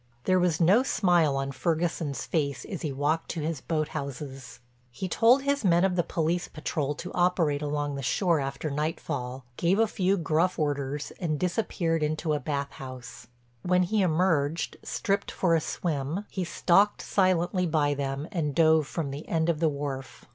There 0.23 0.39
was 0.39 0.59
no 0.59 0.81
smile 0.81 1.35
on 1.35 1.51
Ferguson's 1.51 2.25
face 2.25 2.65
as 2.65 2.81
he 2.81 2.91
walked 2.91 3.29
to 3.29 3.41
his 3.41 3.61
boat 3.61 3.89
houses. 3.89 4.59
He 4.89 5.07
told 5.07 5.43
his 5.43 5.63
men 5.63 5.83
of 5.85 5.95
the 5.95 6.01
police 6.01 6.47
patrol—to 6.47 7.13
operate 7.13 7.61
along 7.61 7.93
the 7.93 8.01
shore 8.01 8.39
after 8.39 8.71
nightfall—gave 8.71 9.77
a 9.77 9.85
few 9.85 10.17
gruff 10.17 10.57
orders 10.57 11.11
and 11.19 11.39
disappeared 11.39 12.01
into 12.01 12.33
a 12.33 12.39
bath 12.39 12.71
house. 12.71 13.27
When 13.61 13.83
he 13.83 14.01
emerged, 14.01 14.77
stripped 14.81 15.29
for 15.29 15.53
a 15.53 15.61
swim, 15.61 16.25
he 16.31 16.45
stalked 16.45 17.03
silently 17.03 17.67
by 17.67 17.93
them 17.93 18.27
and 18.31 18.55
dove 18.55 18.87
from 18.87 19.11
the 19.11 19.27
end 19.27 19.49
of 19.49 19.59
the 19.59 19.69
wharf. 19.69 20.25